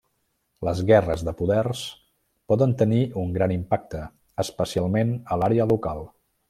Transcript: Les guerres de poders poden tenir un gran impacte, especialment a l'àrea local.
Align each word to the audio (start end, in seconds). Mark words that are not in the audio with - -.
Les 0.67 0.79
guerres 0.91 1.23
de 1.27 1.33
poders 1.41 1.83
poden 2.53 2.75
tenir 2.81 3.05
un 3.25 3.37
gran 3.39 3.55
impacte, 3.59 4.05
especialment 4.47 5.17
a 5.37 5.43
l'àrea 5.43 5.73
local. 5.75 6.07